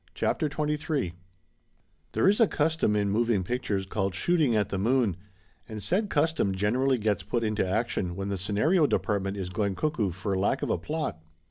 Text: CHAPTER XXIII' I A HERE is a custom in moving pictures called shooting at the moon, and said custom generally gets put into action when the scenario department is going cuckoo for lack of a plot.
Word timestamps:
CHAPTER 0.15 0.47
XXIII' 0.47 0.63
I 0.89 1.11
A 1.11 1.11
HERE 2.17 2.27
is 2.29 2.39
a 2.39 2.47
custom 2.47 2.95
in 2.95 3.11
moving 3.11 3.43
pictures 3.43 3.85
called 3.85 4.15
shooting 4.15 4.55
at 4.55 4.69
the 4.69 4.79
moon, 4.79 5.15
and 5.69 5.83
said 5.83 6.09
custom 6.09 6.55
generally 6.55 6.97
gets 6.97 7.21
put 7.21 7.43
into 7.43 7.63
action 7.69 8.15
when 8.15 8.29
the 8.29 8.35
scenario 8.39 8.87
department 8.87 9.37
is 9.37 9.49
going 9.49 9.75
cuckoo 9.75 10.09
for 10.09 10.35
lack 10.35 10.63
of 10.63 10.71
a 10.71 10.79
plot. 10.79 11.21